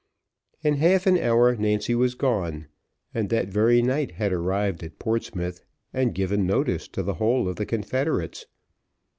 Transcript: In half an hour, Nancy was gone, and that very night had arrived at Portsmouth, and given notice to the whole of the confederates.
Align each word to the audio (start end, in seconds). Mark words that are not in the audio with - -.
In 0.63 0.77
half 0.77 1.05
an 1.05 1.19
hour, 1.19 1.55
Nancy 1.55 1.93
was 1.93 2.15
gone, 2.15 2.65
and 3.13 3.29
that 3.29 3.49
very 3.49 3.83
night 3.83 4.13
had 4.13 4.33
arrived 4.33 4.81
at 4.81 4.97
Portsmouth, 4.97 5.63
and 5.93 6.15
given 6.15 6.47
notice 6.47 6.87
to 6.87 7.03
the 7.03 7.13
whole 7.21 7.47
of 7.47 7.57
the 7.57 7.67
confederates. 7.67 8.47